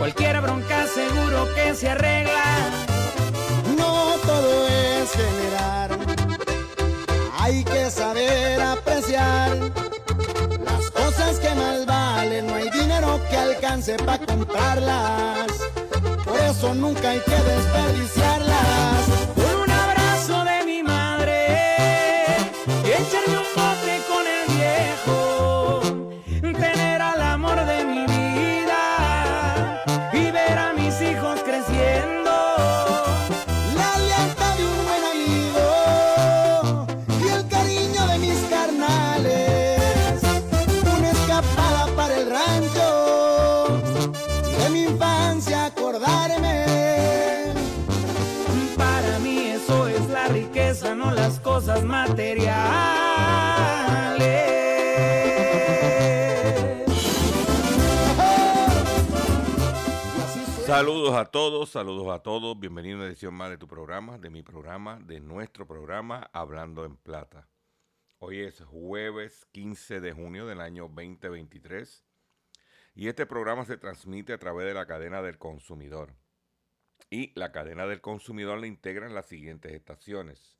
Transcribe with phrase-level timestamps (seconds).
[0.00, 2.70] Cualquier bronca seguro que se arregla.
[3.76, 5.90] No todo es generar,
[7.38, 9.58] hay que saber apreciar
[10.64, 12.46] las cosas que más valen.
[12.46, 15.52] No hay dinero que alcance para comprarlas,
[16.24, 19.19] por eso nunca hay que desperdiciarlas.
[60.66, 62.58] Saludos a todos, saludos a todos.
[62.58, 66.84] Bienvenido a una edición más de tu programa, de mi programa, de nuestro programa Hablando
[66.84, 67.48] en Plata.
[68.18, 72.04] Hoy es jueves 15 de junio del año 2023
[72.94, 76.14] y este programa se transmite a través de la cadena del consumidor.
[77.08, 80.59] Y la cadena del consumidor la integran las siguientes estaciones.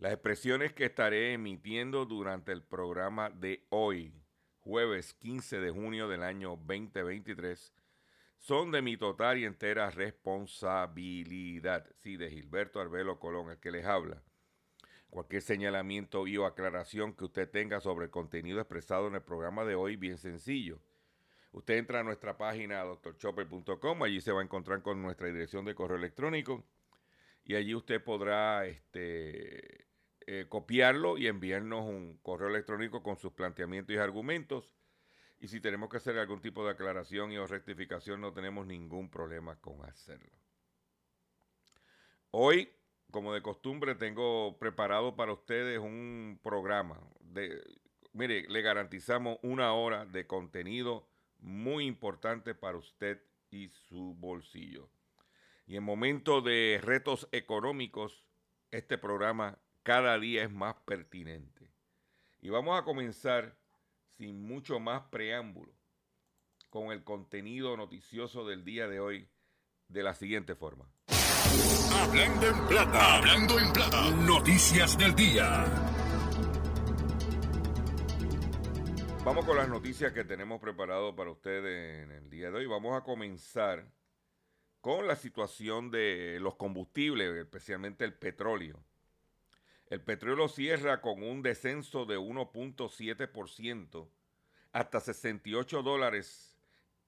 [0.00, 4.14] Las expresiones que estaré emitiendo durante el programa de hoy,
[4.60, 7.74] jueves 15 de junio del año 2023,
[8.38, 11.86] son de mi total y entera responsabilidad.
[11.98, 14.22] Sí, de Gilberto Arbelo Colón, el que les habla.
[15.10, 19.66] Cualquier señalamiento y o aclaración que usted tenga sobre el contenido expresado en el programa
[19.66, 20.80] de hoy, bien sencillo.
[21.52, 25.74] Usted entra a nuestra página drchopper.com, allí se va a encontrar con nuestra dirección de
[25.74, 26.64] correo electrónico
[27.44, 29.89] y allí usted podrá este,
[30.32, 34.72] eh, copiarlo y enviarnos un correo electrónico con sus planteamientos y argumentos.
[35.40, 39.10] Y si tenemos que hacer algún tipo de aclaración y o rectificación, no tenemos ningún
[39.10, 40.30] problema con hacerlo.
[42.30, 42.70] Hoy,
[43.10, 47.00] como de costumbre, tengo preparado para ustedes un programa.
[47.18, 47.60] De,
[48.12, 51.08] mire, le garantizamos una hora de contenido
[51.40, 53.20] muy importante para usted
[53.50, 54.92] y su bolsillo.
[55.66, 58.24] Y en momentos de retos económicos,
[58.70, 61.70] este programa cada día es más pertinente.
[62.40, 63.56] Y vamos a comenzar
[64.16, 65.72] sin mucho más preámbulo
[66.68, 69.28] con el contenido noticioso del día de hoy
[69.88, 70.88] de la siguiente forma.
[71.92, 74.10] Hablando en plata, hablando en plata.
[74.10, 75.64] Noticias del día.
[79.24, 82.66] Vamos con las noticias que tenemos preparado para ustedes en el día de hoy.
[82.66, 83.92] Vamos a comenzar
[84.80, 88.82] con la situación de los combustibles, especialmente el petróleo.
[89.90, 94.08] El petróleo cierra con un descenso de 1.7%
[94.72, 96.56] hasta 68 dólares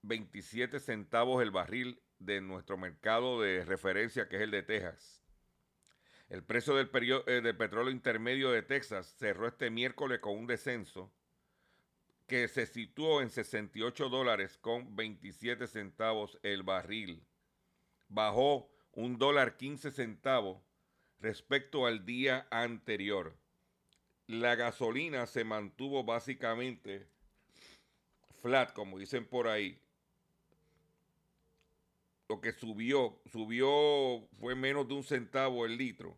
[0.03, 5.23] 27 centavos el barril de nuestro mercado de referencia, que es el de Texas.
[6.29, 6.91] El precio del,
[7.27, 11.13] eh, petróleo intermedio de Texas cerró este miércoles con un descenso
[12.27, 17.25] que se situó en 68 dólares con 27 centavos el barril.
[18.09, 20.72] Bajó un dólar 15 centavos
[21.23, 23.35] respecto al día anterior.
[24.27, 27.07] La gasolina se mantuvo básicamente
[28.41, 29.79] flat, como dicen por ahí.
[32.29, 36.17] Lo que subió, subió fue menos de un centavo el litro.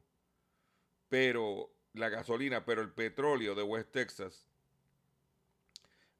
[1.10, 4.46] Pero la gasolina, pero el petróleo de West Texas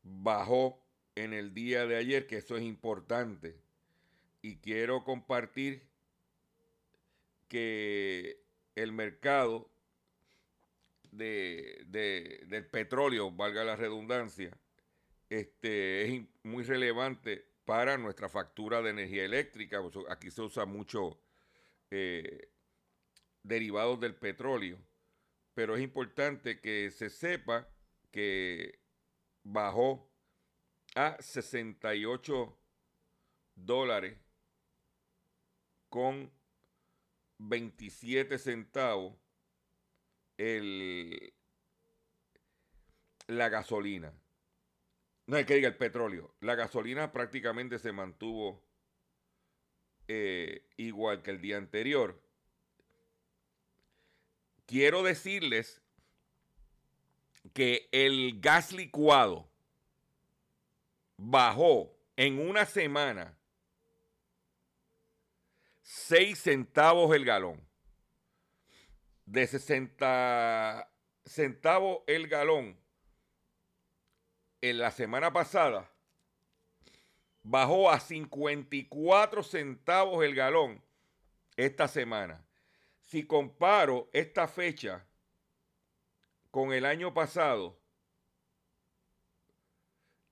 [0.03, 0.79] bajó
[1.15, 3.57] en el día de ayer, que eso es importante.
[4.43, 5.89] Y quiero compartir
[7.49, 8.44] que
[8.75, 9.71] el mercado
[11.11, 11.85] de,
[12.47, 14.51] del petróleo, valga la redundancia,
[15.31, 19.81] este, es muy relevante para nuestra factura de energía eléctrica.
[20.11, 21.19] Aquí se usa mucho
[21.91, 22.51] eh,
[23.43, 24.79] derivados del petróleo,
[25.55, 27.69] pero es importante que se sepa
[28.11, 28.81] que
[29.43, 30.11] bajó
[30.95, 32.59] a 68
[33.55, 34.19] dólares
[35.89, 36.31] con
[37.49, 39.15] 27 centavos
[40.37, 41.35] el,
[43.27, 44.13] la gasolina.
[45.27, 46.35] No hay que diga el petróleo.
[46.41, 48.63] La gasolina prácticamente se mantuvo
[50.09, 52.21] eh, igual que el día anterior.
[54.67, 55.83] Quiero decirles
[57.53, 59.49] que el gas licuado
[61.17, 63.37] bajó en una semana
[65.85, 67.63] 6 centavos el galón.
[69.27, 70.91] De 60
[71.27, 72.79] centavos el galón
[74.63, 75.91] en la semana pasada
[77.43, 80.83] bajó a 54 centavos el galón
[81.55, 82.43] esta semana.
[83.01, 85.07] Si comparo esta fecha
[86.51, 87.79] con el año pasado,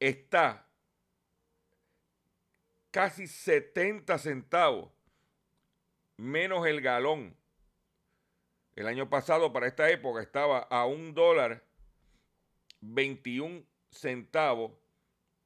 [0.00, 0.66] está
[2.90, 4.91] casi 70 centavos
[6.22, 7.36] menos el galón.
[8.76, 11.62] El año pasado para esta época estaba a un dólar
[12.80, 14.72] 21 centavos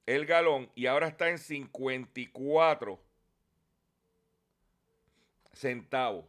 [0.06, 3.00] el galón y ahora está en 54
[5.52, 6.24] centavos.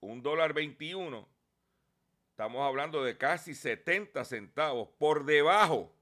[0.00, 1.28] Un dólar 21.
[2.30, 5.94] Estamos hablando de casi 70 centavos por debajo.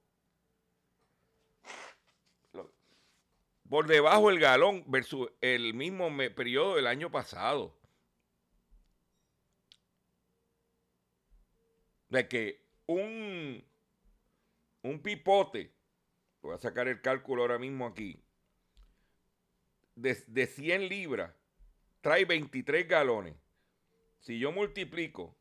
[3.73, 7.75] Por debajo el galón versus el mismo periodo del año pasado.
[12.11, 13.65] De que un
[14.83, 15.73] un pipote,
[16.43, 18.23] voy a sacar el cálculo ahora mismo aquí,
[19.95, 21.35] de, de 100 libras,
[22.03, 23.37] trae 23 galones.
[24.19, 25.35] Si yo multiplico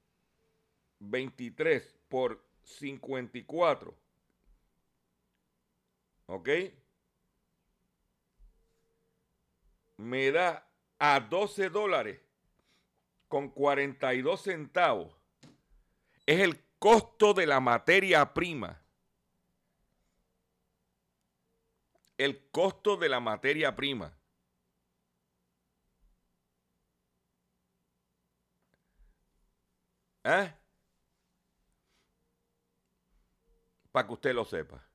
[0.99, 3.93] 23 por 54,
[6.27, 6.49] ¿ok?
[10.01, 10.67] Me da
[10.99, 12.19] a 12 dólares
[13.27, 15.15] con 42 centavos.
[16.25, 18.81] Es el costo de la materia prima
[22.23, 24.13] el costo de la materia prima.
[30.23, 30.53] ¿Eh?
[33.91, 34.90] Para que usted lo sepa.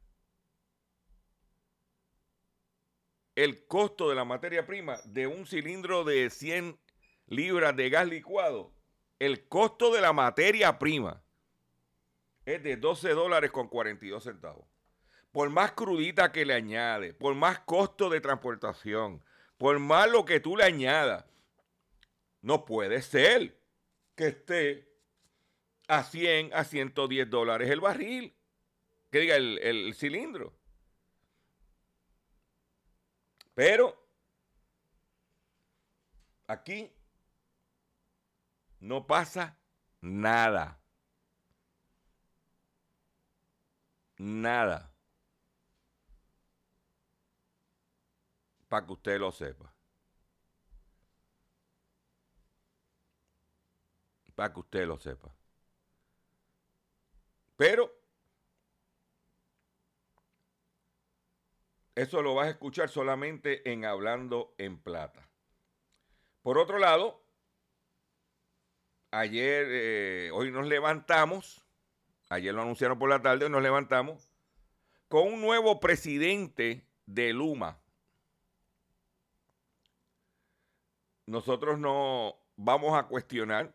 [3.37, 6.81] El costo de la materia prima de un cilindro de 100
[7.27, 8.73] libras de gas licuado,
[9.19, 11.23] el costo de la materia prima
[12.47, 14.67] es de 12 dólares con 42 centavos.
[15.33, 19.23] Por más crudita que le añade, por más costo de transportación,
[19.59, 21.27] por más lo que tú le añadas,
[22.41, 23.61] no puede ser
[24.15, 24.89] que esté
[25.89, 28.35] a 100, a 110 dólares el barril,
[29.11, 30.57] que diga el, el cilindro.
[33.57, 33.97] Pero
[36.47, 36.93] aquí
[38.81, 39.59] no pasa
[40.03, 40.79] nada.
[44.19, 44.93] Nada.
[48.69, 49.73] para que usted lo sepa.
[54.35, 55.35] Para que usted lo sepa.
[57.57, 57.91] Pero
[61.97, 65.29] eso lo vas a escuchar solamente en Hablando en Plata.
[66.43, 67.21] Por otro lado,
[69.11, 71.65] ayer, eh, hoy nos levantamos,
[72.29, 74.33] ayer lo anunciaron por la tarde, hoy nos levantamos
[75.09, 77.81] con un nuevo presidente de Luma.
[81.27, 83.75] nosotros no vamos a cuestionar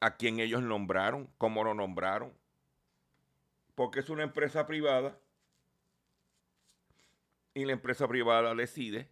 [0.00, 2.32] a quién ellos nombraron, cómo lo nombraron,
[3.74, 5.18] porque es una empresa privada
[7.54, 9.08] y la empresa privada decide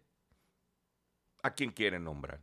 [1.41, 2.41] a quién quieren nombrar.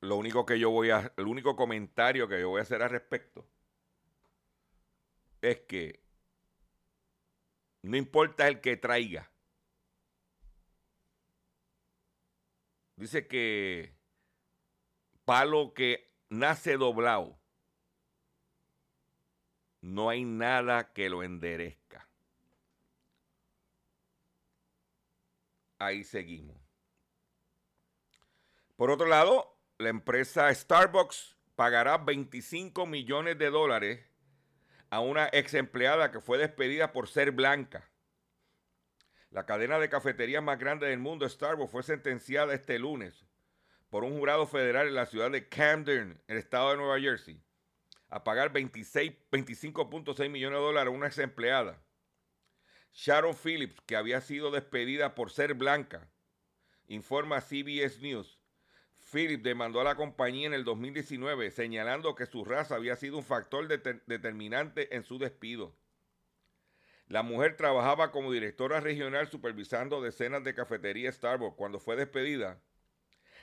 [0.00, 2.90] lo único que yo voy a, el único comentario que yo voy a hacer al
[2.90, 3.46] respecto
[5.42, 6.02] es que
[7.82, 9.30] no importa el que traiga.
[12.96, 13.96] Dice que
[15.24, 17.38] palo que nace doblado,
[19.80, 21.79] no hay nada que lo enderezca.
[25.80, 26.56] Ahí seguimos.
[28.76, 34.04] Por otro lado, la empresa Starbucks pagará 25 millones de dólares
[34.90, 37.88] a una ex empleada que fue despedida por ser blanca.
[39.30, 43.24] La cadena de cafeterías más grande del mundo, Starbucks, fue sentenciada este lunes
[43.88, 47.42] por un jurado federal en la ciudad de Camden, en el estado de Nueva Jersey,
[48.10, 51.80] a pagar 25.6 millones de dólares a una ex empleada.
[52.92, 56.08] Sharon Phillips, que había sido despedida por ser blanca,
[56.88, 58.38] informa CBS News.
[59.12, 63.24] Phillips demandó a la compañía en el 2019 señalando que su raza había sido un
[63.24, 65.74] factor determinante en su despido.
[67.06, 72.62] La mujer trabajaba como directora regional supervisando decenas de cafeterías Starbucks cuando fue despedida.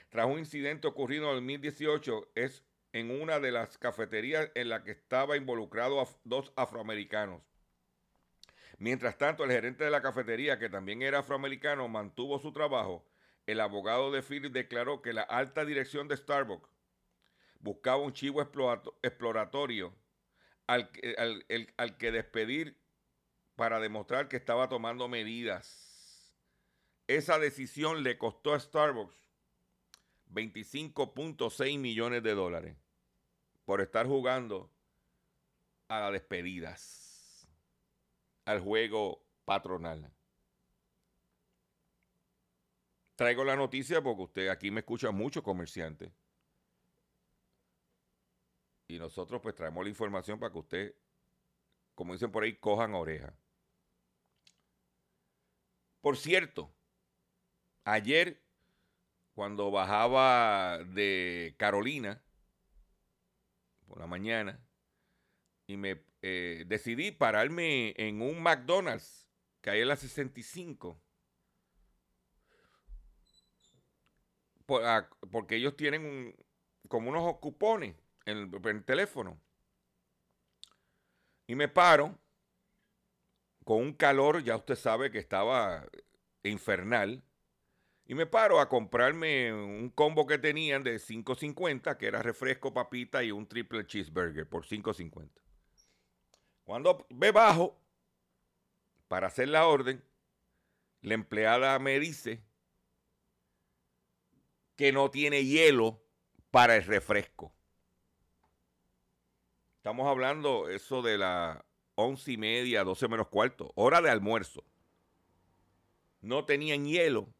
[0.08, 4.84] Tras un incidente ocurrido en el 2018, es en una de las cafeterías en la
[4.84, 7.42] que estaba involucrado a dos afroamericanos.
[8.78, 13.04] Mientras tanto, el gerente de la cafetería, que también era afroamericano, mantuvo su trabajo
[13.48, 16.68] el abogado de Phillips declaró que la alta dirección de Starbucks
[17.60, 19.94] buscaba un chivo exploratorio
[20.66, 20.90] al,
[21.78, 22.78] al que despedir
[23.56, 26.36] para demostrar que estaba tomando medidas.
[27.06, 29.16] Esa decisión le costó a Starbucks
[30.30, 32.76] 25.6 millones de dólares
[33.64, 34.70] por estar jugando
[35.88, 37.07] a las despedidas,
[38.48, 40.10] al juego patronal.
[43.14, 46.14] Traigo la noticia porque usted aquí me escucha mucho comerciante.
[48.88, 50.94] Y nosotros pues traemos la información para que usted,
[51.94, 53.36] como dicen por ahí, cojan oreja.
[56.00, 56.72] Por cierto,
[57.84, 58.42] ayer
[59.34, 62.22] cuando bajaba de Carolina
[63.86, 64.58] por la mañana
[65.66, 69.26] y me eh, decidí pararme en un McDonald's
[69.60, 71.02] que hay en la 65
[74.68, 76.34] Ah, porque ellos tienen
[76.88, 77.96] como unos cupones
[78.26, 79.40] en el, teléfono.
[81.46, 82.18] Y me paro
[83.64, 85.86] con un calor, ya usted sabe que estaba
[86.42, 87.22] infernal.
[88.06, 93.22] Y me paro a comprarme un combo que tenían de 5.50, que era refresco, papita
[93.22, 95.30] y un triple cheeseburger por 5.50.
[96.68, 97.80] Cuando me bajo
[99.08, 100.04] para hacer la orden,
[101.00, 102.44] la empleada me dice
[104.76, 105.98] que no tiene hielo
[106.50, 107.54] para el refresco.
[109.78, 111.58] Estamos hablando eso de las
[111.94, 114.62] once y media, doce menos cuarto, hora de almuerzo.
[116.20, 117.32] No tenían hielo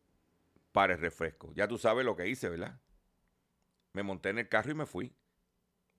[0.72, 1.52] para el refresco.
[1.52, 2.80] Ya tú sabes lo que hice, ¿verdad?
[3.92, 5.14] Me monté en el carro y me fui.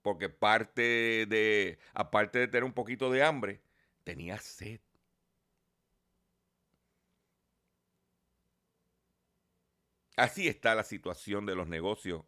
[0.02, 3.60] Porque parte de, aparte de tener un poquito de hambre,
[4.04, 4.80] tenía sed.
[10.16, 12.24] Así está la situación de los negocios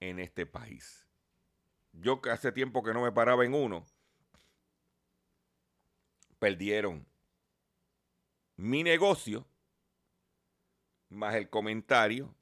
[0.00, 1.06] en este país.
[1.92, 3.86] Yo hace tiempo que no me paraba en uno,
[6.40, 7.06] perdieron
[8.56, 9.46] mi negocio
[11.08, 12.34] más el comentario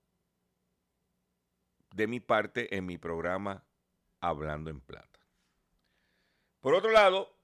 [1.95, 3.64] de mi parte en mi programa
[4.23, 5.21] Hablando en Plata.
[6.61, 7.37] Por otro lado,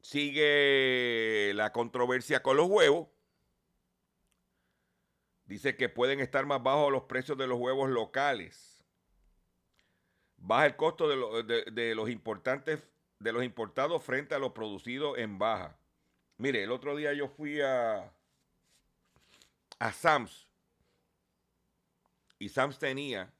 [0.00, 3.14] sigue la controversia con los huevos
[5.46, 8.82] Dice que pueden estar más bajos los precios de los huevos locales.
[10.38, 12.82] Baja el costo de, los importantes
[13.18, 15.78] de los importados frente a los producidos en baja.
[16.38, 18.10] Mire, el otro día yo fui a,
[19.78, 20.48] a Sams
[22.38, 23.32] y Sams tenía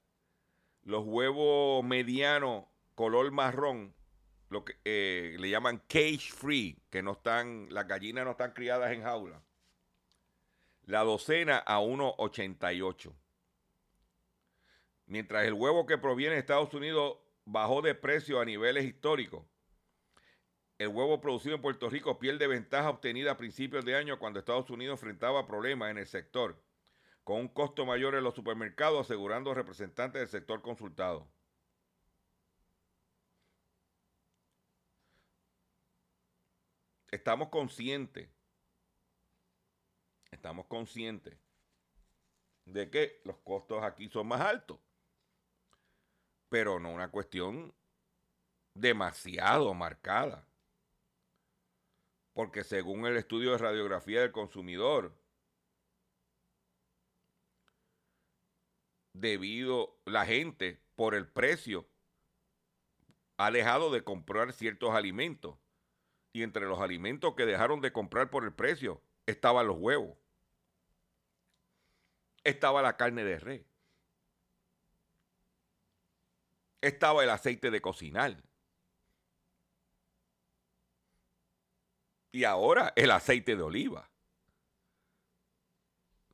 [0.85, 2.65] los huevos medianos
[2.95, 3.95] color marrón,
[4.51, 8.93] lo que eh, le llaman cage free, que no están, las gallinas no están criadas
[8.93, 9.43] en jaula
[10.87, 13.13] la docena a 1,88.
[15.07, 19.45] Mientras el huevo que proviene de Estados Unidos bajó de precio a niveles históricos,
[20.79, 24.71] el huevo producido en Puerto Rico pierde ventaja obtenida a principios de año cuando Estados
[24.71, 26.61] Unidos enfrentaba problemas en el sector,
[27.25, 31.29] con un costo mayor en los supermercados, asegurando representantes del sector consultado.
[37.11, 38.29] Estamos conscientes
[40.45, 41.39] estamos conscientes
[42.67, 44.79] de que los costos aquí son más altos.
[46.51, 47.75] Pero no una cuestión
[48.75, 50.47] demasiado marcada.
[52.33, 55.17] Porque según el estudio de radiografía del consumidor,
[59.15, 61.89] debido la gente por el precio
[63.39, 65.57] ha dejado de comprar ciertos alimentos.
[66.33, 70.19] Y entre los alimentos que dejaron de comprar por el precio estaban los huevos.
[72.43, 73.65] Estaba la carne de res.
[76.81, 78.43] Estaba el aceite de cocinar.
[82.33, 84.11] Y ahora el aceite de oliva.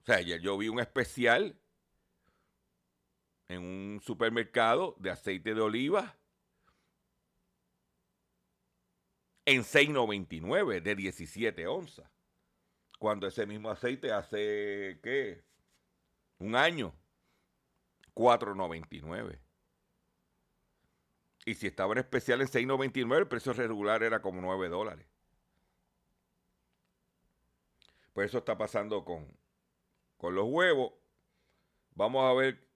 [0.01, 1.60] O sea, ayer yo vi un especial
[3.51, 6.17] en un supermercado de aceite de oliva
[9.45, 12.09] en 6.99 de 17 onzas.
[13.01, 15.43] Cuando ese mismo aceite hace, ¿qué?
[16.39, 16.95] Un año.
[18.15, 19.41] 4.99.
[21.45, 25.07] Y si estaba en especial en 6.99, el precio regular era como 9 dólares.
[28.13, 29.27] Pues eso está pasando con,
[30.19, 30.93] con los huevos.
[31.97, 32.70] Vamos a ver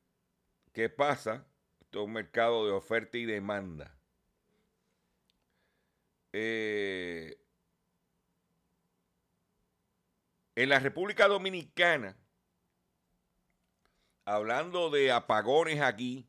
[0.74, 1.46] qué pasa.
[1.80, 3.96] Esto es un mercado de oferta y demanda.
[6.32, 7.40] Eh,
[10.56, 12.16] en la República Dominicana,
[14.24, 16.28] hablando de apagones aquí,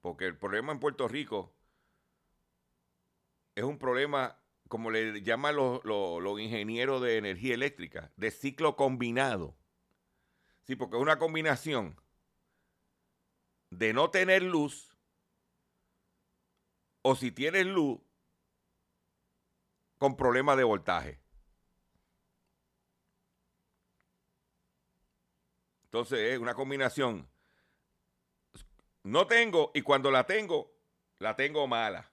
[0.00, 1.54] porque el problema en Puerto Rico
[3.54, 9.59] es un problema, como le llaman los, los ingenieros de energía eléctrica, de ciclo combinado.
[10.62, 12.00] Sí, porque es una combinación
[13.70, 14.96] de no tener luz
[17.02, 18.00] o si tienes luz
[19.98, 21.20] con problemas de voltaje.
[25.84, 27.28] Entonces es una combinación.
[29.02, 30.72] No tengo y cuando la tengo,
[31.18, 32.12] la tengo mala.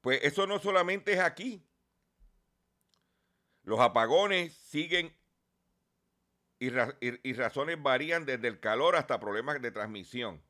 [0.00, 1.64] Pues eso no solamente es aquí.
[3.62, 5.14] Los apagones siguen
[6.60, 10.42] y, razones varían desde el calor hasta problemas de transmisión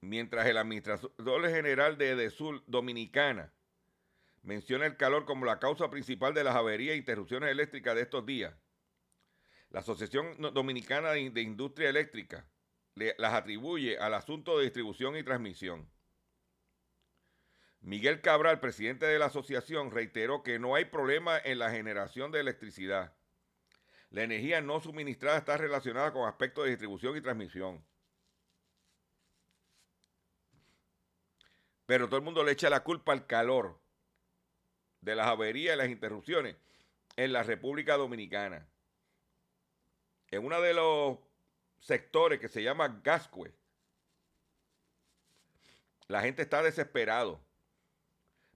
[0.00, 3.52] mientras el administrador general de EDESUR Dominicana
[4.42, 8.24] menciona el calor como la causa principal de las averías e interrupciones eléctricas de estos
[8.26, 8.54] días.
[9.70, 12.46] La Asociación Dominicana de Industria Eléctrica
[12.94, 15.90] las atribuye al asunto de distribución y transmisión.
[17.80, 22.40] Miguel Cabral, presidente de la asociación, reiteró que no hay problema en la generación de
[22.40, 23.14] electricidad.
[24.14, 27.84] La energía no suministrada está relacionada con aspectos de distribución y transmisión.
[31.84, 33.76] Pero todo el mundo le echa la culpa al calor
[35.00, 36.54] de las averías y las interrupciones
[37.16, 38.68] en la República Dominicana.
[40.30, 41.18] En uno de los
[41.80, 43.52] sectores que se llama Gascue,
[46.06, 47.40] la gente está desesperado.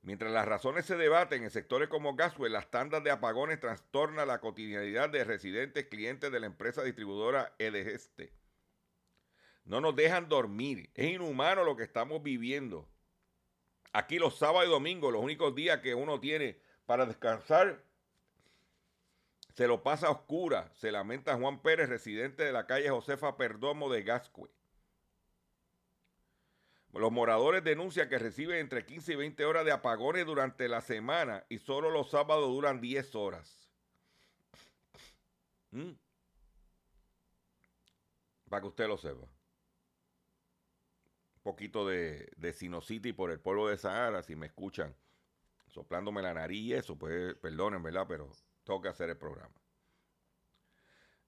[0.08, 4.40] Mientras las razones se debaten en sectores como Gascue, las tandas de apagones trastornan la
[4.40, 8.32] cotidianidad de residentes clientes de la empresa distribuidora Edegeste.
[9.66, 10.88] No nos dejan dormir.
[10.94, 12.88] Es inhumano lo que estamos viviendo.
[13.92, 17.84] Aquí los sábados y domingos, los únicos días que uno tiene para descansar,
[19.52, 23.90] se lo pasa a oscura, se lamenta Juan Pérez, residente de la calle Josefa Perdomo
[23.90, 24.48] de Gascue.
[26.92, 31.44] Los moradores denuncian que reciben entre 15 y 20 horas de apagones durante la semana
[31.48, 33.70] y solo los sábados duran 10 horas.
[35.70, 35.92] ¿Mm?
[38.48, 39.28] Para que usted lo sepa
[41.48, 44.94] poquito de, de sinusitis por el polvo de Sahara, si me escuchan
[45.66, 48.04] soplándome la nariz y eso, pues perdonen, ¿verdad?
[48.06, 48.30] Pero
[48.64, 49.54] tengo que hacer el programa.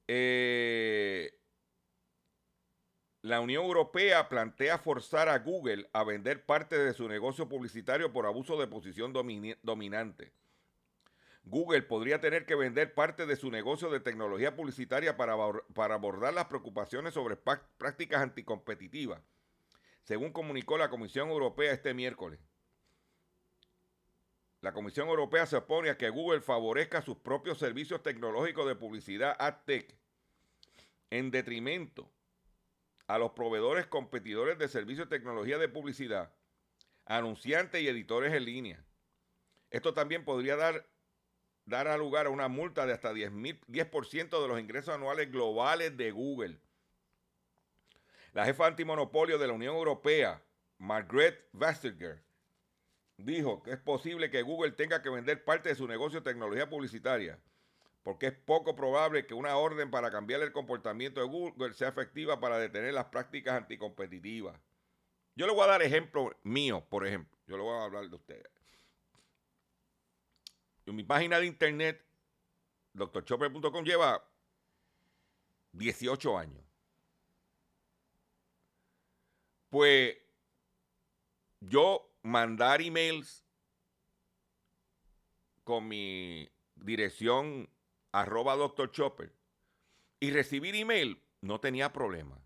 [0.06, 1.39] Eh,
[3.22, 8.26] la Unión Europea plantea forzar a Google a vender parte de su negocio publicitario por
[8.26, 10.32] abuso de posición dominante.
[11.44, 16.46] Google podría tener que vender parte de su negocio de tecnología publicitaria para, abordar las
[16.46, 19.22] preocupaciones sobre prácticas anticompetitivas
[20.02, 22.40] según comunicó la Comisión Europea este miércoles.
[24.60, 29.36] La Comisión Europea se opone a que Google favorezca sus propios servicios tecnológicos de publicidad
[29.38, 29.94] AdTech
[31.10, 32.10] en detrimento
[33.14, 36.32] a los proveedores competidores de servicios de tecnología de publicidad,
[37.06, 38.84] anunciantes y editores en línea.
[39.70, 40.86] Esto también podría dar,
[41.64, 43.90] dar a lugar a una multa de hasta 10%, 10
[44.30, 46.60] de los ingresos anuales globales de Google.
[48.32, 50.40] La jefa antimonopolio de la Unión Europea,
[50.78, 52.22] Margaret Vestager,
[53.16, 56.70] dijo que es posible que Google tenga que vender parte de su negocio de tecnología
[56.70, 57.40] publicitaria,
[58.02, 62.40] porque es poco probable que una orden para cambiar el comportamiento de Google sea efectiva
[62.40, 64.58] para detener las prácticas anticompetitivas.
[65.36, 67.38] Yo le voy a dar ejemplo mío, por ejemplo.
[67.46, 68.50] Yo le voy a hablar de ustedes.
[70.86, 72.04] En mi página de internet,
[72.94, 74.24] doctorchopper.com, lleva
[75.72, 76.64] 18 años.
[79.68, 80.16] Pues
[81.60, 83.44] yo mandar emails
[85.62, 87.68] con mi dirección
[88.12, 89.32] arroba doctor Chopper
[90.18, 92.38] y recibir email no tenía problema.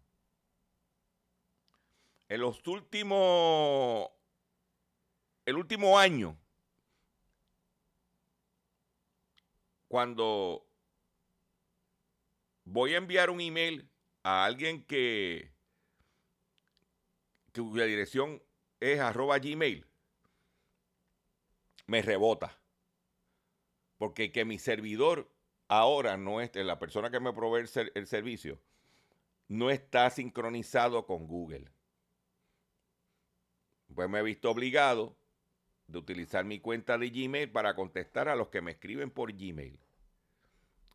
[2.29, 4.11] En los últimos,
[5.45, 6.39] el último año,
[9.89, 10.67] cuando
[12.65, 13.89] voy a enviar un email
[14.23, 15.53] a alguien que,
[17.53, 18.43] cuya dirección
[18.81, 19.87] es arroba gmail,
[21.87, 22.59] me rebota.
[23.99, 25.34] Porque que mi servidor
[25.79, 28.59] ahora no es, la persona que me provee el, el servicio,
[29.49, 31.71] no está sincronizado con Google.
[33.95, 35.17] Pues me he visto obligado
[35.87, 39.79] de utilizar mi cuenta de Gmail para contestar a los que me escriben por Gmail.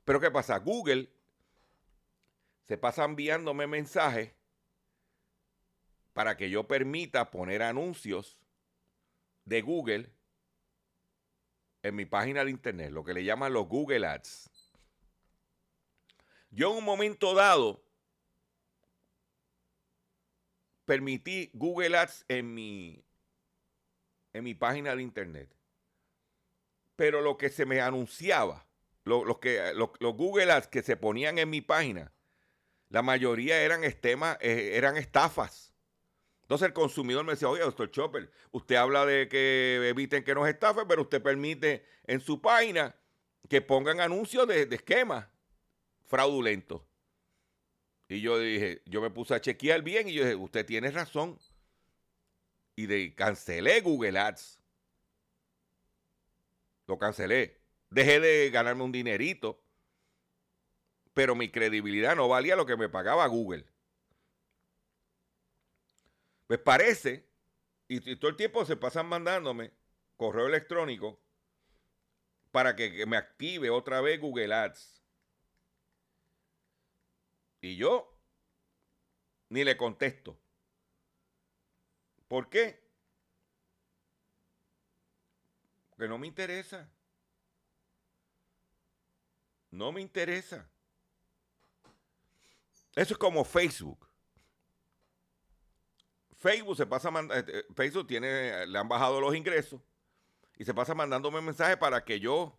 [0.04, 0.58] Pero ¿qué pasa?
[0.58, 1.10] Google
[2.64, 4.34] se pasa enviándome mensajes
[6.14, 8.38] para que yo permita poner anuncios
[9.46, 10.12] de Google
[11.82, 14.49] en mi página de internet, lo que le llaman los Google Ads.
[16.52, 17.84] Yo en un momento dado
[20.86, 23.06] permití Google Ads en mi,
[24.34, 25.56] en mi página de internet.
[26.96, 28.66] Pero lo que se me anunciaba,
[29.04, 32.12] los, que, los Google Ads que se ponían en mi página,
[32.90, 35.72] la mayoría eran, estemas, eh, eran estafas.
[36.42, 40.48] Entonces el consumidor me decía, oye, doctor Chopper, usted habla de que eviten que nos
[40.50, 42.96] estafen, pero usted permite en su página
[43.48, 45.28] que pongan anuncios de, de esquemas
[46.10, 46.82] fraudulentos.
[48.10, 51.40] Y yo dije, yo me puse a chequear bien y yo dije, usted tiene razón.
[52.76, 54.60] Y de, cancelé Google Ads.
[56.88, 57.62] Lo cancelé.
[57.90, 59.64] Dejé de ganarme un dinerito
[61.20, 63.66] pero mi credibilidad no valía lo que me pagaba Google.
[66.48, 67.28] Pues parece,
[67.90, 69.74] y, todo el tiempo se pasan mandándome
[70.16, 71.20] correo electrónico
[72.52, 74.99] para que, me active otra vez Google Ads.
[77.62, 78.16] Y yo
[79.50, 80.40] ni le contesto.
[82.28, 82.80] ¿Por qué?
[85.90, 86.90] Porque no me interesa.
[89.72, 90.70] No me interesa.
[92.96, 94.08] Eso es como Facebook.
[96.38, 99.82] Facebook se pasa eh, Facebook tiene, le han bajado los ingresos
[100.58, 102.58] y se pasa mandándome mensajes para que yo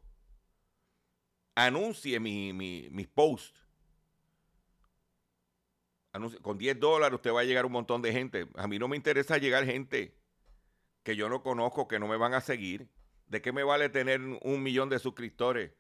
[1.55, 3.70] anuncie mis posts.
[6.43, 8.49] Con 10 dólares usted va a llegar un montón de gente.
[8.57, 10.17] A mí no me interesa llegar gente
[11.03, 12.89] que yo no conozco, que no me van a seguir.
[13.27, 15.73] ¿De qué me vale tener un millón de suscriptores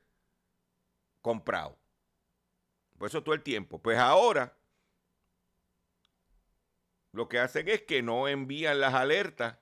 [1.20, 1.76] comprados?
[2.96, 3.82] Por eso todo el tiempo.
[3.82, 4.56] Pues ahora
[7.12, 9.58] lo que hacen es que no envían las alertas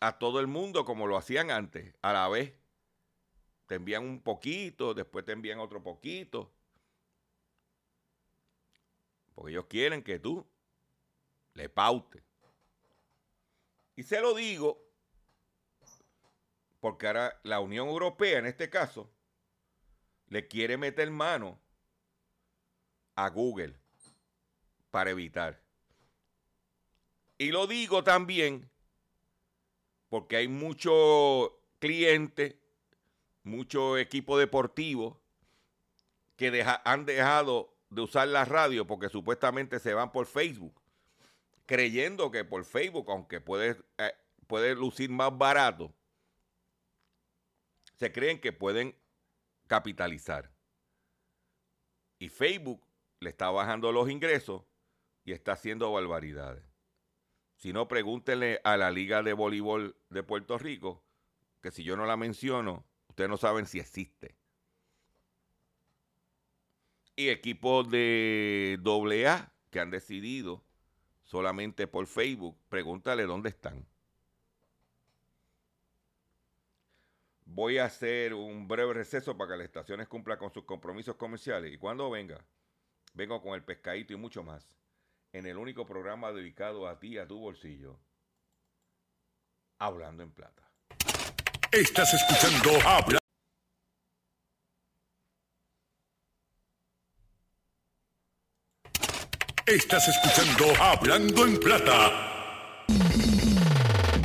[0.00, 2.54] a todo el mundo como lo hacían antes, a la vez.
[3.66, 6.53] Te envían un poquito, después te envían otro poquito.
[9.34, 10.46] Porque ellos quieren que tú
[11.54, 12.22] le pautes.
[13.96, 14.84] Y se lo digo
[16.80, 19.10] porque ahora la Unión Europea, en este caso,
[20.28, 21.58] le quiere meter mano
[23.14, 23.74] a Google
[24.90, 25.62] para evitar.
[27.38, 28.70] Y lo digo también
[30.08, 32.54] porque hay muchos clientes,
[33.42, 35.20] mucho equipo deportivo
[36.36, 40.80] que han dejado de usar la radio porque supuestamente se van por Facebook,
[41.66, 44.14] creyendo que por Facebook, aunque puede, eh,
[44.46, 45.94] puede lucir más barato,
[47.94, 48.96] se creen que pueden
[49.66, 50.50] capitalizar.
[52.18, 52.86] Y Facebook
[53.20, 54.62] le está bajando los ingresos
[55.24, 56.64] y está haciendo barbaridades.
[57.56, 61.04] Si no, pregúntenle a la Liga de Voleibol de Puerto Rico,
[61.62, 64.36] que si yo no la menciono, ustedes no saben si existe.
[67.16, 70.62] Y equipos de AA que han decidido
[71.22, 73.86] solamente por Facebook, pregúntale dónde están.
[77.46, 81.72] Voy a hacer un breve receso para que las estaciones cumplan con sus compromisos comerciales.
[81.72, 82.44] Y cuando venga,
[83.12, 84.68] vengo con el pescadito y mucho más
[85.32, 87.98] en el único programa dedicado a ti, a tu bolsillo.
[89.78, 90.62] Hablando en Plata.
[91.72, 93.23] Estás escuchando Habla.
[99.66, 102.84] Estás escuchando Hablando en Plata.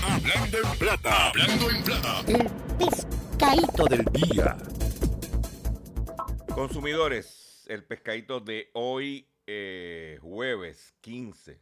[0.03, 1.29] Hablando en Plata.
[1.29, 2.21] Hablando en Plata.
[2.27, 4.57] El pescadito del día.
[6.53, 11.61] Consumidores, el pescadito de hoy, eh, jueves 15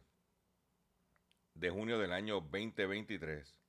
[1.54, 3.60] de junio del año 2023,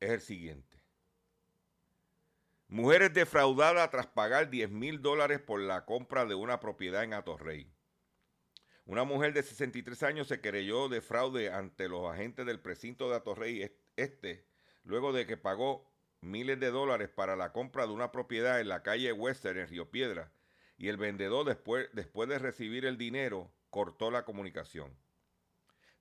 [0.00, 0.67] es el siguiente.
[2.70, 7.72] Mujeres defraudadas tras pagar 10 mil dólares por la compra de una propiedad en Atorrey.
[8.84, 13.16] Una mujer de 63 años se querelló de fraude ante los agentes del precinto de
[13.16, 14.46] Atorrey Este,
[14.84, 18.82] luego de que pagó miles de dólares para la compra de una propiedad en la
[18.82, 20.30] calle Western en Río Piedra
[20.76, 24.94] y el vendedor después, después de recibir el dinero cortó la comunicación.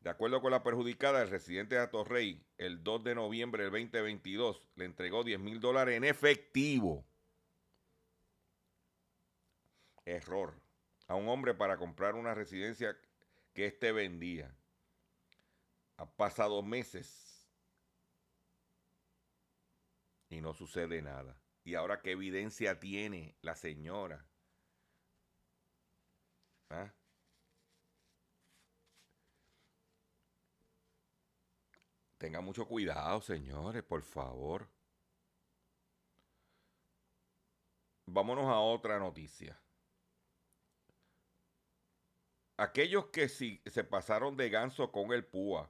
[0.07, 4.65] De acuerdo con la perjudicada, el residente de Atorrey, el 2 de noviembre del 2022,
[4.77, 7.05] le entregó 10 mil dólares en efectivo.
[10.05, 10.57] Error.
[11.09, 12.97] A un hombre para comprar una residencia
[13.53, 14.55] que éste vendía.
[15.97, 17.45] Ha pasado meses
[20.29, 21.37] y no sucede nada.
[21.65, 24.25] Y ahora, ¿qué evidencia tiene la señora?
[26.69, 26.93] ¿Ah?
[32.17, 34.67] Tenga mucho cuidado, señores, por favor.
[38.07, 39.59] Vámonos a otra noticia.
[42.57, 45.69] Aquellos que si, se pasaron de ganso con el púa,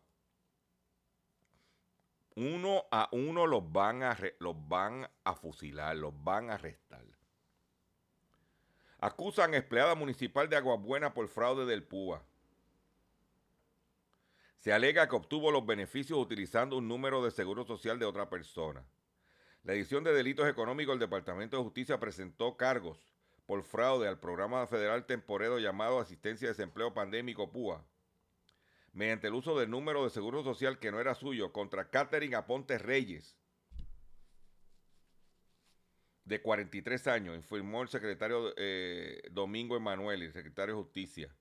[2.35, 7.03] uno a uno los van a, los van a fusilar, los van a arrestar.
[8.99, 12.23] Acusan a empleada municipal de Aguabuena por fraude del púa.
[14.57, 18.83] Se alega que obtuvo los beneficios utilizando un número de seguro social de otra persona.
[19.63, 22.99] La edición de delitos económicos del Departamento de Justicia presentó cargos
[23.45, 27.85] por fraude al programa federal temporero llamado Asistencia de Desempleo Pandémico PUA,
[28.93, 32.77] mediante el uso del número de seguro social que no era suyo contra Catherine Aponte
[32.77, 33.37] Reyes,
[36.27, 41.35] de 43 años, informó el secretario eh, Domingo Emanuel, el secretario de Justicia.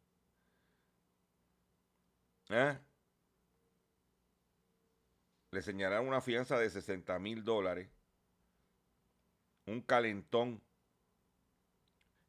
[2.50, 2.78] ¿Eh?
[5.56, 7.88] Le señalaron una fianza de 60 mil dólares,
[9.64, 10.62] un calentón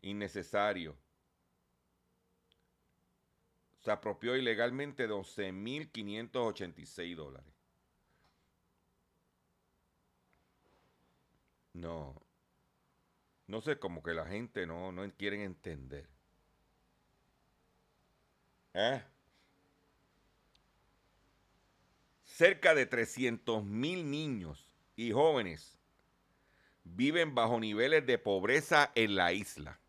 [0.01, 0.95] innecesario.
[3.79, 7.53] Se apropió ilegalmente de 11.586 dólares.
[11.73, 12.21] No,
[13.47, 16.07] no sé, como que la gente no, no quieren entender.
[18.73, 19.03] ¿Eh?
[22.37, 24.63] Cerca de 300 mil niños
[24.95, 25.75] y jóvenes
[26.83, 29.79] viven bajo niveles de pobreza en la isla.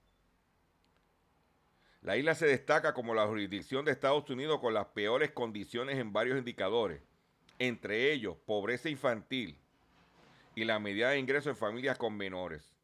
[2.01, 6.15] La isla se destaca como la jurisdicción de Estados Unidos con las peores condiciones en
[6.15, 7.03] varios indicadores,
[7.59, 9.59] entre ellos pobreza infantil
[10.55, 12.75] y la medida de ingresos en familias con menores.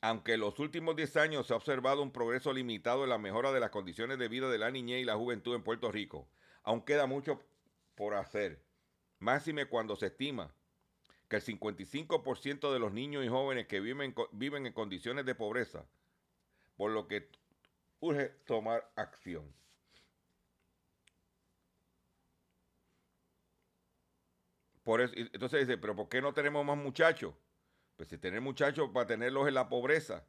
[0.00, 3.52] Aunque en los últimos 10 años se ha observado un progreso limitado en la mejora
[3.52, 6.26] de las condiciones de vida de la niñez y la juventud en Puerto Rico,
[6.66, 7.40] aún queda mucho
[7.94, 8.62] por hacer.
[9.20, 10.52] Máxime cuando se estima
[11.28, 15.86] que el 55% de los niños y jóvenes que viven, viven en condiciones de pobreza,
[16.76, 17.30] por lo que
[18.00, 19.54] urge tomar acción.
[24.82, 27.34] Por eso, entonces dice, pero ¿por qué no tenemos más muchachos?
[27.96, 30.24] Pues si tener muchachos para tenerlos en la pobreza.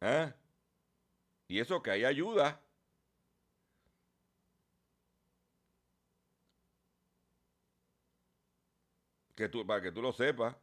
[0.00, 0.32] ¿Eh?
[1.48, 2.63] Y eso que hay ayuda.
[9.34, 10.56] Que tú, para que tú lo sepas.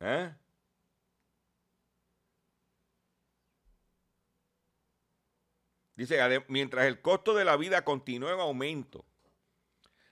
[0.00, 0.34] ¿Eh?
[5.96, 9.04] Dice, mientras el costo de la vida continúa en aumento,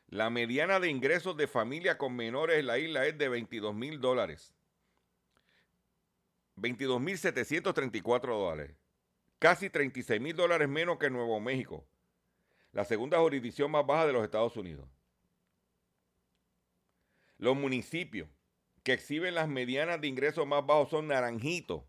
[0.08, 4.00] la mediana de ingresos de familia con menores en la isla es de 22 mil
[4.00, 4.52] dólares.
[6.56, 8.76] 22 mil 734 dólares.
[9.38, 11.86] Casi 36 mil dólares menos que Nuevo México,
[12.72, 14.88] la segunda jurisdicción más baja de los Estados Unidos.
[17.38, 18.28] Los municipios
[18.82, 21.86] que exhiben las medianas de ingresos más bajos son Naranjito,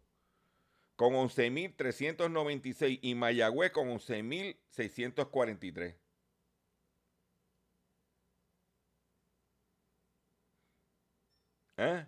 [0.95, 5.95] con 11.396 y Mayagüez con 11.643.
[11.77, 12.05] ¿Eh?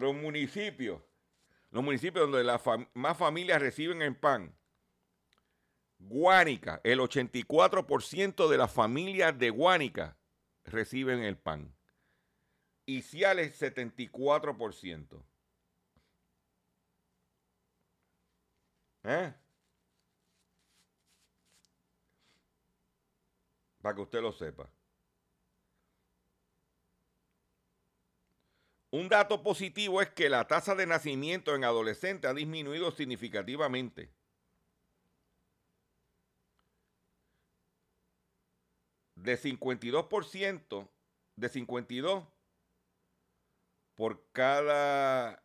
[0.00, 1.02] los municipios,
[1.70, 2.60] los municipios donde las
[2.94, 4.56] más familias reciben el pan.
[5.98, 10.16] Guánica, el 84% de las familias de Guánica
[10.64, 11.76] reciben el pan.
[12.86, 15.22] Y Ciales, 74%.
[19.04, 19.34] ¿Eh?
[23.80, 24.68] Para que usted lo sepa.
[28.92, 34.12] Un dato positivo es que la tasa de nacimiento en adolescentes ha disminuido significativamente.
[39.14, 40.88] De 52%,
[41.36, 42.24] de 52
[43.94, 45.44] por cada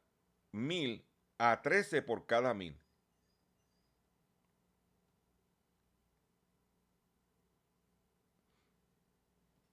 [0.51, 1.05] mil
[1.37, 2.79] a 13 por cada mil.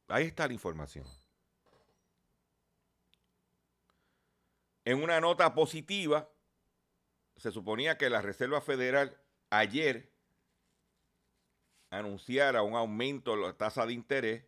[0.09, 1.22] Ahí está la información.
[4.85, 6.29] En una nota positiva,
[7.37, 9.17] se suponía que la Reserva Federal
[9.51, 10.13] ayer
[11.91, 14.45] anunciara un aumento de la tasa de interés,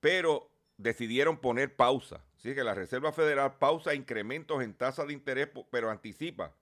[0.00, 2.24] pero decidieron poner pausa.
[2.36, 6.54] Así que la Reserva Federal pausa incrementos en tasa de interés, pero anticipa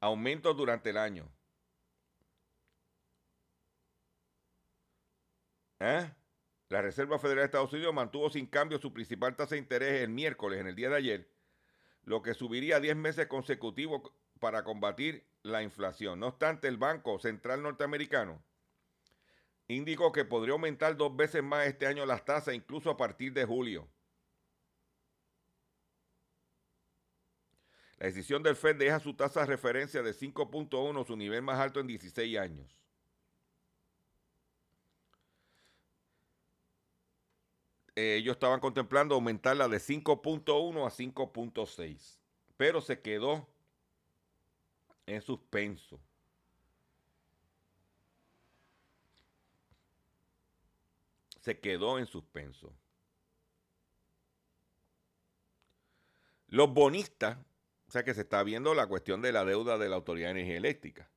[0.00, 1.30] aumentos durante el año.
[5.80, 6.10] ¿Eh?
[6.68, 10.10] La Reserva Federal de Estados Unidos mantuvo sin cambio su principal tasa de interés el
[10.10, 11.28] miércoles, en el día de ayer,
[12.04, 14.02] lo que subiría 10 meses consecutivos
[14.40, 16.20] para combatir la inflación.
[16.20, 18.42] No obstante, el Banco Central Norteamericano
[19.68, 23.44] indicó que podría aumentar dos veces más este año las tasas, incluso a partir de
[23.44, 23.88] julio.
[27.98, 31.78] La decisión del Fed deja su tasa de referencia de 5.1, su nivel más alto
[31.78, 32.81] en 16 años.
[37.94, 42.18] Eh, ellos estaban contemplando aumentarla de 5.1 a 5.6,
[42.56, 43.46] pero se quedó
[45.06, 46.00] en suspenso.
[51.40, 52.72] Se quedó en suspenso.
[56.48, 57.36] Los bonistas,
[57.88, 60.40] o sea que se está viendo la cuestión de la deuda de la Autoridad de
[60.40, 61.11] Energía Eléctrica.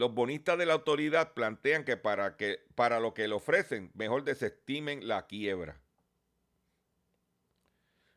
[0.00, 4.24] Los bonistas de la autoridad plantean que para, que para lo que le ofrecen, mejor
[4.24, 5.78] desestimen la quiebra.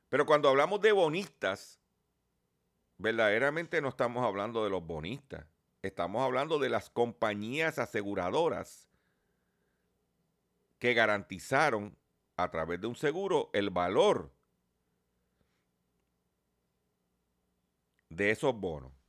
[0.07, 1.81] Pero cuando hablamos de bonistas,
[2.97, 5.45] verdaderamente no estamos hablando de los bonistas.
[5.81, 8.89] Estamos hablando de las compañías aseguradoras
[10.79, 11.97] que garantizaron
[12.37, 14.31] a través de un seguro el valor
[18.07, 19.02] de esos bonos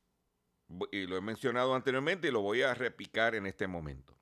[0.91, 4.15] y lo he mencionado anteriormente y lo voy a repicar en este momento.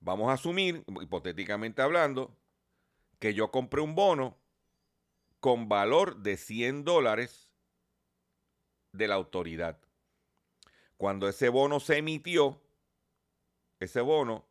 [0.00, 2.36] Vamos a asumir, hipotéticamente hablando,
[3.18, 4.38] que yo compré un bono
[5.40, 7.50] con valor de 100 dólares
[8.92, 9.80] de la autoridad.
[10.96, 12.62] Cuando ese bono se emitió,
[13.80, 14.46] ese bono,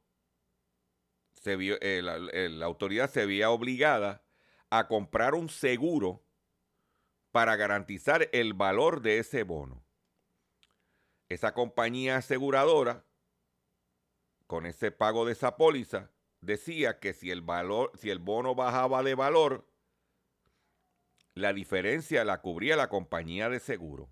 [1.42, 4.24] se vio, eh, la autoridad se veía obligada
[4.70, 6.24] a comprar un seguro
[7.32, 9.85] para garantizar el valor de ese bono
[11.36, 13.06] esa compañía aseguradora,
[14.48, 19.04] con ese pago de esa póliza, decía que si el valor, si el bono bajaba
[19.04, 19.68] de valor,
[21.34, 24.10] la diferencia la cubría la compañía de seguro.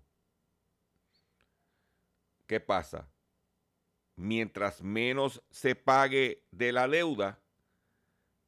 [2.46, 3.08] ¿Qué pasa?
[4.16, 7.42] Mientras menos se pague de la deuda,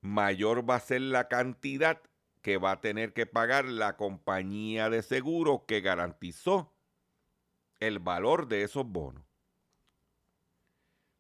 [0.03, 2.03] mayor va a ser la cantidad
[2.43, 6.76] que va a tener que pagar la compañía de seguro que garantizó
[7.81, 9.25] el valor de esos bonos.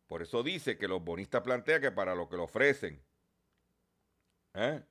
[0.06, 3.04] Por eso dice que los bonistas plantean que para lo que le ofrecen,
[4.54, 4.82] ¿eh?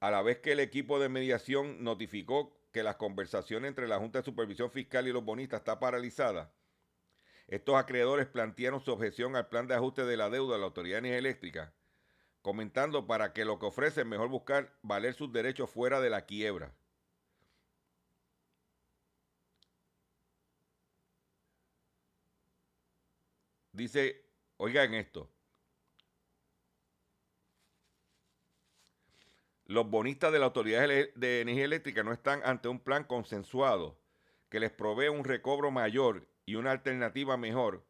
[0.00, 4.18] a la vez que el equipo de mediación notificó que las conversaciones entre la Junta
[4.18, 6.52] de Supervisión Fiscal y los bonistas está paralizada,
[7.48, 10.96] estos acreedores plantearon su objeción al plan de ajuste de la deuda de la Autoridad
[10.96, 11.74] de Energía Eléctrica,
[12.42, 16.72] comentando para que lo que ofrecen mejor buscar valer sus derechos fuera de la quiebra.
[23.80, 24.22] Dice,
[24.58, 25.30] oigan esto.
[29.64, 33.98] Los bonistas de la Autoridad de Energía Eléctrica no están ante un plan consensuado
[34.50, 37.86] que les provee un recobro mayor y una alternativa mejor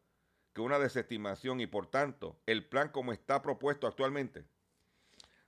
[0.53, 4.45] que una desestimación y por tanto el plan como está propuesto actualmente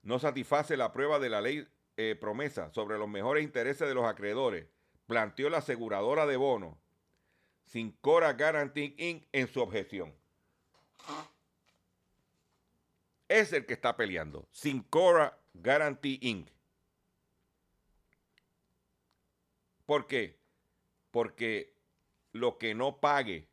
[0.01, 1.65] no satisface la prueba de la ley
[1.95, 4.67] eh, promesa sobre los mejores intereses de los acreedores,
[5.05, 6.75] planteó la aseguradora de bonos
[8.01, 9.25] Cora Guarantee Inc.
[9.31, 10.13] en su objeción.
[13.39, 14.47] Es el que está peleando.
[14.51, 16.49] Sincora Guarantee Inc.
[19.85, 20.39] ¿Por qué?
[21.11, 21.75] Porque
[22.31, 23.49] lo que no pague.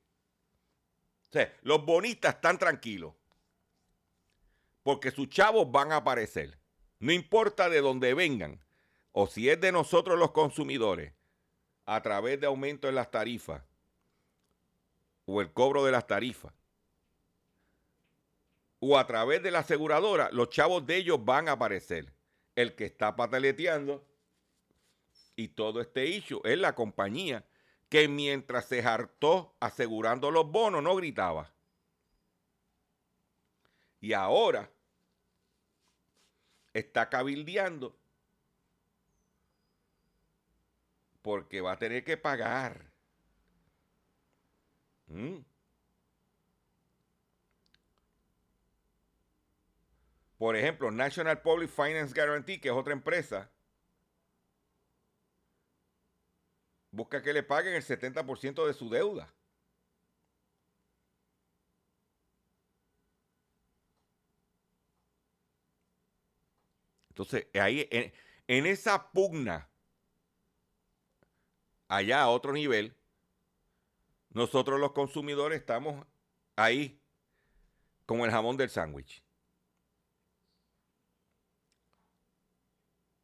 [1.29, 3.15] O sea, los bonistas están tranquilos.
[4.83, 6.59] Porque sus chavos van a aparecer.
[6.99, 8.61] No importa de dónde vengan.
[9.13, 11.15] O si es de nosotros los consumidores.
[11.87, 13.63] A través de aumento en las tarifas.
[15.25, 16.53] O el cobro de las tarifas.
[18.81, 20.31] O a través de la aseguradora.
[20.33, 22.13] Los chavos de ellos van a aparecer.
[22.57, 24.05] El que está pataleteando
[25.37, 27.47] y todo este hecho es la compañía
[27.89, 31.53] que mientras se hartó asegurando los bonos no gritaba.
[34.01, 34.71] Y ahora
[36.73, 37.97] está cabildeando
[41.23, 42.91] porque va a tener que pagar.
[45.07, 45.39] ¿Mm?
[50.41, 53.51] Por ejemplo, National Public Finance Guarantee, que es otra empresa,
[56.91, 59.35] busca que le paguen el 70% de su deuda.
[67.11, 69.69] Entonces, ahí, en, esa pugna,
[71.87, 72.97] allá a otro nivel,
[74.31, 76.07] nosotros los consumidores estamos
[76.57, 76.99] ahí
[78.07, 79.23] como el jamón del sándwich.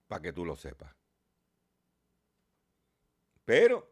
[0.09, 0.95] Para que tú lo sepas.
[3.45, 3.89] Pero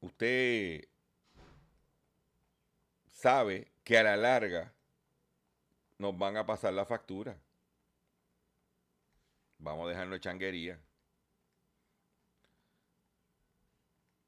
[0.00, 0.88] usted
[3.06, 4.72] sabe que a la larga
[5.98, 7.38] nos van a pasar la factura.
[9.58, 10.80] Vamos a dejarlo de changuería.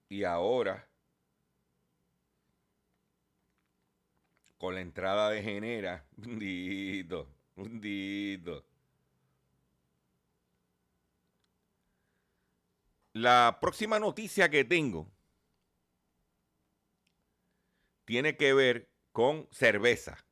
[0.09, 0.87] Y ahora,
[4.59, 8.72] con la entrada de Genera, hundito, hundito.
[13.13, 15.11] La próxima noticia que tengo
[18.05, 20.25] tiene que ver con cerveza.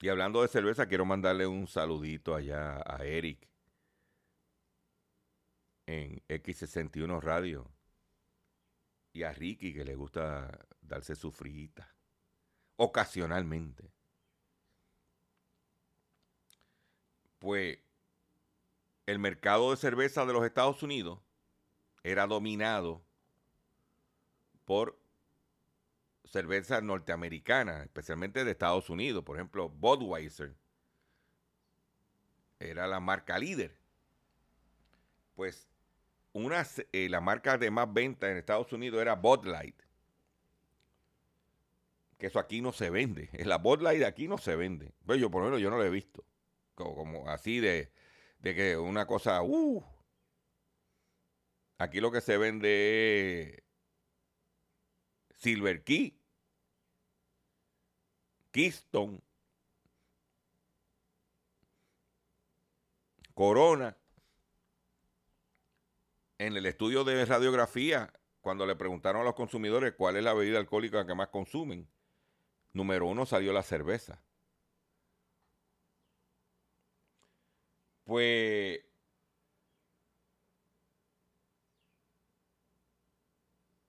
[0.00, 3.48] Y hablando de cerveza, quiero mandarle un saludito allá a Eric
[5.86, 7.70] en X61 Radio
[9.12, 11.94] y a Ricky que le gusta darse su frita
[12.76, 13.92] ocasionalmente.
[17.38, 17.78] Pues
[19.10, 21.18] el mercado de cerveza de los Estados Unidos
[22.04, 23.02] era dominado
[24.64, 24.96] por
[26.24, 29.24] cervezas norteamericanas, especialmente de Estados Unidos.
[29.24, 30.54] Por ejemplo, Budweiser
[32.60, 33.76] era la marca líder.
[35.34, 35.68] Pues
[36.32, 39.82] una, eh, la marca de más venta en Estados Unidos era Bud Light.
[42.16, 43.28] Que eso aquí no se vende.
[43.44, 44.84] La Bud Light de aquí no se vende.
[44.84, 46.22] Pero pues yo por lo menos yo no lo he visto.
[46.74, 47.90] como así de,
[48.40, 49.84] de que una cosa, uh,
[51.78, 53.64] aquí lo que se vende es
[55.36, 56.18] Silver Key,
[58.50, 59.20] Keystone,
[63.34, 63.96] Corona.
[66.38, 70.58] En el estudio de radiografía, cuando le preguntaron a los consumidores cuál es la bebida
[70.58, 71.86] alcohólica que más consumen,
[72.72, 74.22] número uno salió la cerveza.
[78.10, 78.80] Pues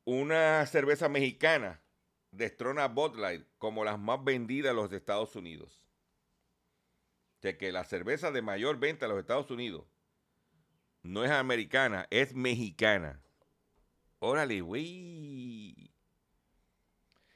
[0.05, 1.82] una cerveza mexicana
[2.30, 5.82] destrona Bud Light como las más vendidas en los Estados Unidos.
[7.41, 9.88] De que la cerveza de mayor venta en los Estados Unidos
[11.01, 13.24] no es americana, es mexicana.
[14.19, 15.91] Órale, güey.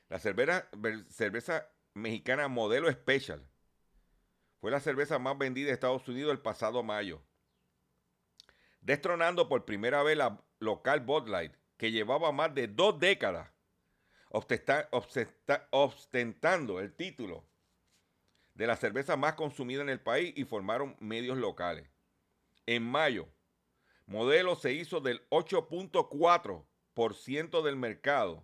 [0.07, 0.69] La cerveza,
[1.09, 3.43] cerveza mexicana modelo special
[4.65, 7.21] fue la cerveza más vendida en Estados Unidos el pasado mayo.
[8.81, 13.47] Destronando por primera vez la local Bud Light, que llevaba más de dos décadas
[15.69, 17.47] ostentando el título
[18.55, 21.87] de la cerveza más consumida en el país y formaron medios locales.
[22.65, 23.29] En mayo,
[24.07, 28.43] Modelo se hizo del 8.4% del mercado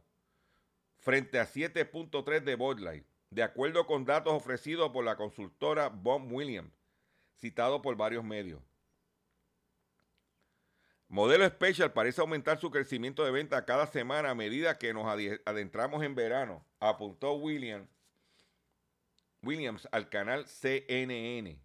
[0.99, 6.31] frente a 7.3% de Bud Light de acuerdo con datos ofrecidos por la consultora Bob
[6.31, 6.71] Williams,
[7.37, 8.61] citado por varios medios.
[11.07, 15.07] Modelo Special parece aumentar su crecimiento de venta cada semana a medida que nos
[15.45, 17.89] adentramos en verano, apuntó Williams,
[19.41, 21.59] Williams al canal CNN.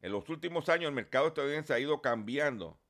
[0.00, 2.80] En los últimos años el mercado estadounidense ha ido cambiando,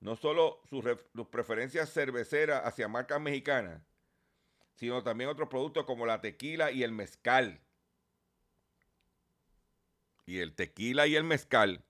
[0.00, 0.84] no solo sus
[1.28, 3.82] preferencias cerveceras hacia marcas mexicanas,
[4.76, 7.60] sino también otros productos como la tequila y el mezcal.
[10.26, 11.84] Y el tequila y el mezcal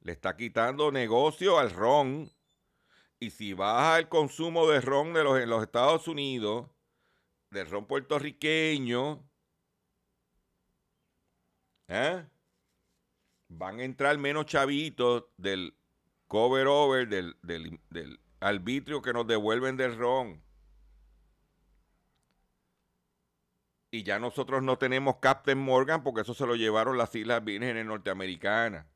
[0.00, 2.30] le está quitando negocio al ron.
[3.18, 6.68] Y si baja el consumo de ron de los, en los Estados Unidos,
[7.50, 9.22] del ron puertorriqueño,
[11.88, 12.24] ¿eh?
[13.48, 15.74] van a entrar menos chavitos del
[16.28, 20.40] cover over, del, del, del arbitrio que nos devuelven del ron.
[23.90, 27.84] Y ya nosotros no tenemos Captain Morgan porque eso se lo llevaron las Islas Vírgenes
[27.84, 28.86] Norteamericanas.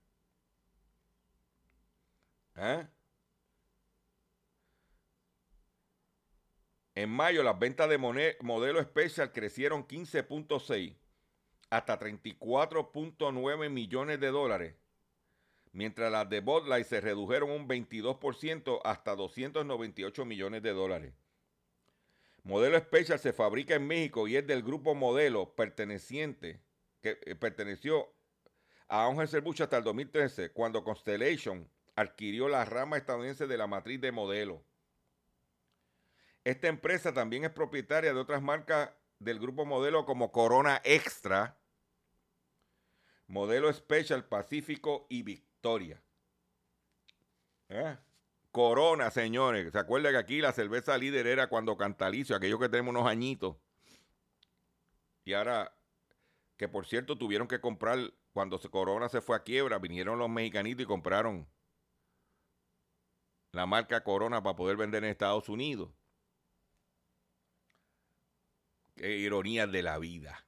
[2.56, 2.86] ¿Eh?
[6.94, 10.96] En mayo las ventas de modelo Special crecieron 15.6
[11.70, 14.76] hasta 34.9 millones de dólares,
[15.72, 21.14] mientras las de Bud se redujeron un 22% hasta 298 millones de dólares.
[22.44, 26.60] Modelo Special se fabrica en México y es del grupo Modelo perteneciente
[27.00, 28.14] que eh, perteneció
[28.86, 33.98] a Ángel Bush hasta el 2013, cuando Constellation adquirió la rama estadounidense de la matriz
[34.00, 34.62] de Modelo.
[36.44, 41.56] Esta empresa también es propietaria de otras marcas del grupo Modelo como Corona Extra,
[43.26, 46.02] Modelo Special Pacífico y Victoria.
[47.70, 47.96] ¿Eh?
[48.54, 49.72] Corona, señores.
[49.72, 53.56] ¿Se acuerdan que aquí la cerveza líder era cuando Cantalicio, aquellos que tenemos unos añitos?
[55.24, 55.76] Y ahora,
[56.56, 60.84] que por cierto tuvieron que comprar, cuando Corona se fue a quiebra, vinieron los mexicanitos
[60.84, 61.48] y compraron
[63.50, 65.90] la marca Corona para poder vender en Estados Unidos.
[68.94, 70.46] Qué ironía de la vida.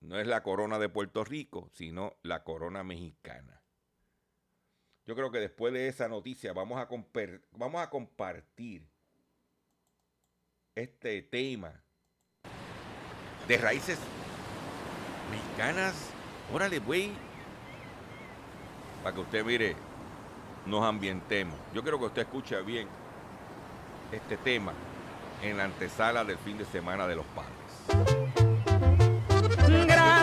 [0.00, 3.62] No es la corona de Puerto Rico, sino la corona mexicana.
[5.08, 6.86] Yo creo que después de esa noticia vamos a,
[7.88, 8.86] compartir
[10.74, 11.72] este tema
[13.48, 13.98] de raíces
[15.30, 16.10] mexicanas.
[16.52, 17.12] Órale, güey.
[19.02, 19.76] Para que usted mire,
[20.66, 21.58] nos ambientemos.
[21.72, 22.86] Yo creo que usted escucha bien
[24.12, 24.74] este tema
[25.42, 28.57] en la antesala del fin de semana de los padres.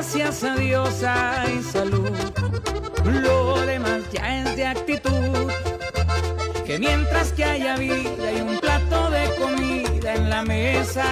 [0.07, 2.11] Gracias a Dios hay salud
[3.03, 5.51] lo demás ya es de actitud.
[6.63, 11.05] Que mientras que haya vida y un plato de comida en la mesa,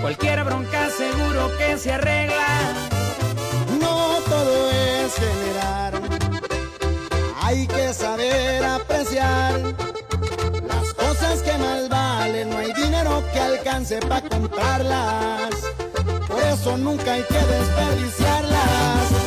[0.00, 2.72] cualquier bronca seguro que se arregla.
[3.78, 5.92] No todo es generar,
[7.42, 9.60] hay que saber apreciar
[10.66, 12.48] las cosas que más valen.
[12.48, 15.49] No hay dinero que alcance para comprarlas,
[16.60, 19.19] eso nunca hay que desperdiciarlas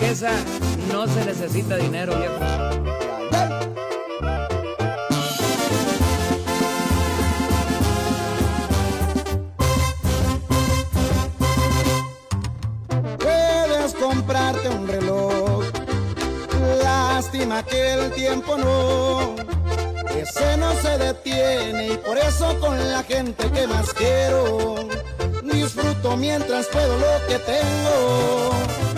[0.00, 0.30] riqueza
[0.90, 2.80] no se necesita dinero, viejo.
[17.64, 19.34] que el tiempo no,
[20.16, 24.88] ese no se detiene y por eso con la gente que más quiero,
[25.42, 28.89] disfruto mientras puedo lo que tengo.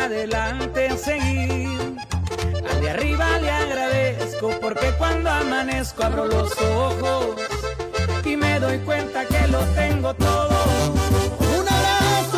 [0.00, 1.96] Adelante seguir.
[2.70, 7.36] Al de arriba le agradezco porque cuando amanezco abro los ojos
[8.24, 10.50] y me doy cuenta que lo tengo todo
[11.66, 12.34] las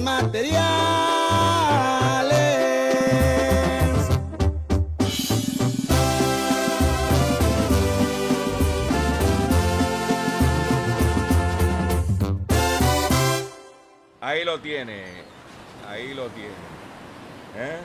[0.00, 0.80] materiales.
[14.20, 15.04] Ahí lo tiene,
[15.88, 16.54] ahí lo tiene.
[17.56, 17.80] ¿Eh?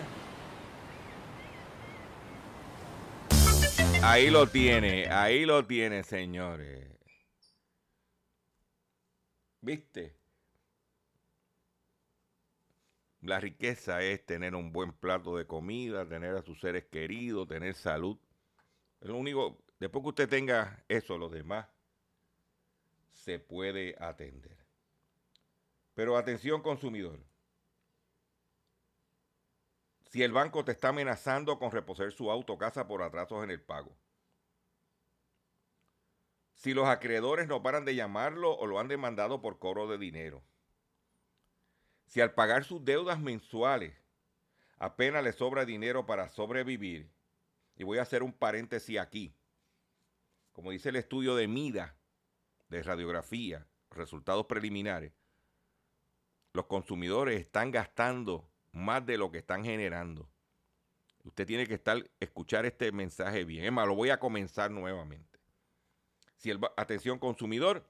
[4.04, 6.88] Ahí lo tiene, ahí lo tiene, señores.
[9.62, 10.14] ¿Viste?
[13.26, 17.73] La riqueza es tener un buen plato de comida, tener a sus seres queridos, tener
[17.73, 18.19] salud.
[19.01, 21.67] Lo único, después que usted tenga eso, los demás
[23.09, 24.55] se puede atender.
[25.95, 27.19] Pero atención consumidor.
[30.03, 33.49] Si el banco te está amenazando con reposer su auto o casa por atrasos en
[33.49, 33.97] el pago.
[36.53, 40.43] Si los acreedores no paran de llamarlo o lo han demandado por cobro de dinero.
[42.06, 43.93] Si al pagar sus deudas mensuales
[44.78, 47.10] apenas le sobra dinero para sobrevivir.
[47.76, 49.36] Y voy a hacer un paréntesis aquí.
[50.53, 51.97] Como dice el estudio de MIDA
[52.70, 55.14] de radiografía, resultados preliminares,
[56.53, 60.30] los consumidores están gastando más de lo que están generando.
[61.24, 63.74] Usted tiene que estar, escuchar este mensaje bien.
[63.74, 65.39] Más, lo voy a comenzar nuevamente.
[66.38, 67.89] Si el, atención consumidor,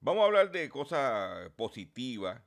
[0.00, 2.42] Vamos a hablar de cosas positivas.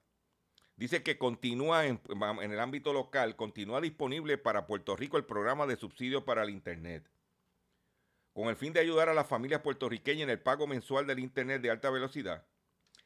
[0.76, 5.68] Dice que continúa en, en, el ámbito local, continúa disponible para Puerto Rico el programa
[5.68, 7.08] de subsidio para el Internet.
[8.34, 11.62] Con el fin de ayudar a las familias puertorriqueñas en el pago mensual del Internet
[11.62, 12.48] de alta velocidad,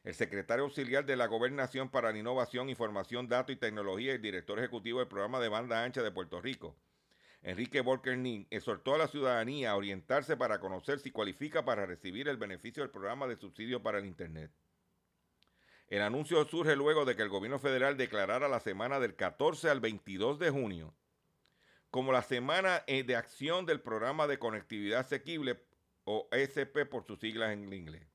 [0.04, 4.22] el secretario auxiliar de la Gobernación para la Innovación, Información, Datos y Tecnología y el
[4.22, 6.76] director ejecutivo del programa de banda ancha de Puerto Rico,
[7.42, 12.36] Enrique Volkernin, exhortó a la ciudadanía a orientarse para conocer si cualifica para recibir el
[12.36, 14.50] beneficio del programa de subsidio para el Internet.
[15.88, 19.80] El anuncio surge luego de que el gobierno federal declarara la semana del 14 al
[19.80, 20.94] 22 de junio
[21.96, 25.64] como la semana eh, de acción del programa de conectividad asequible
[26.04, 28.06] o SP por sus siglas en inglés.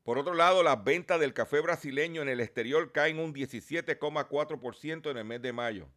[0.04, 5.18] Por otro lado, las ventas del café brasileño en el exterior caen un 17,4% en
[5.18, 5.88] el mes de mayo.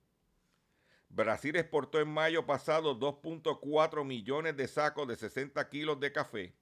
[1.08, 6.54] Brasil exportó en mayo pasado 2.4 millones de sacos de 60 kilos de café,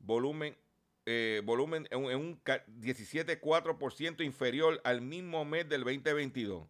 [0.00, 0.56] volumen,
[1.04, 6.66] eh, volumen en un 17,4% inferior al mismo mes del 2022,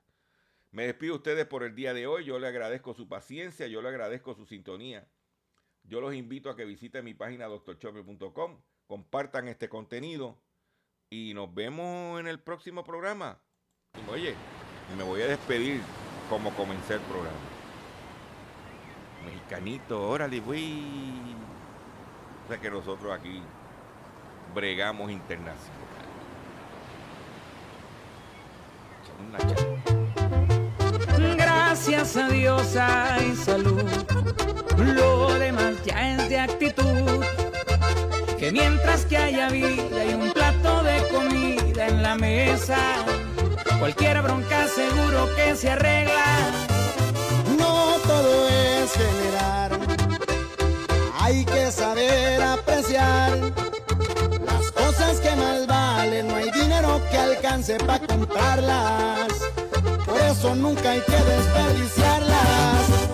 [0.72, 2.26] Me despido de ustedes por el día de hoy.
[2.26, 5.08] Yo le agradezco su paciencia, yo le agradezco su sintonía.
[5.88, 10.38] Yo los invito a que visiten mi página doctorchopper.com, compartan este contenido
[11.10, 13.40] y nos vemos en el próximo programa.
[14.12, 14.36] Oye,
[14.98, 15.82] me voy a despedir
[16.30, 17.38] como comencé el programa.
[19.26, 20.82] Mexicanito, órale, güey.
[22.44, 23.42] O sea que nosotros aquí
[24.54, 25.88] bregamos internacional.
[31.78, 33.84] Gracias a Dios hay salud.
[34.78, 37.24] Lo demás ya es de actitud.
[38.40, 42.78] Que mientras que haya vida y un plato de comida en la mesa,
[43.78, 46.52] cualquier bronca seguro que se arregla.
[47.60, 49.80] No todo es generar,
[51.20, 53.38] hay que saber apreciar
[54.46, 56.28] las cosas que más valen.
[56.28, 59.28] No hay dinero que alcance para comprarlas
[60.38, 63.07] eso nunca hay que desperdiciarlas.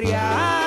[0.00, 0.61] No las cosas materiales.